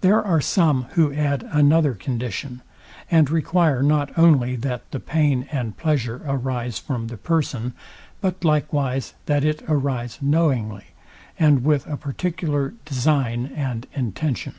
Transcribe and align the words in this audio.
There 0.00 0.22
are 0.22 0.40
some, 0.40 0.84
who 0.92 1.12
add 1.12 1.42
another 1.50 1.94
condition, 1.94 2.62
and 3.10 3.28
require 3.28 3.82
not 3.82 4.16
only 4.16 4.54
that 4.54 4.88
the 4.92 5.00
pain 5.00 5.48
and 5.50 5.76
pleasure 5.76 6.22
arise 6.24 6.78
from 6.78 7.08
the 7.08 7.16
person, 7.16 7.74
but 8.20 8.44
likewise 8.44 9.12
that 9.26 9.42
it 9.42 9.64
arise 9.66 10.18
knowingly, 10.22 10.84
and 11.36 11.64
with 11.64 11.84
a 11.88 11.96
particular 11.96 12.74
design 12.84 13.50
and 13.56 13.88
intention. 13.92 14.54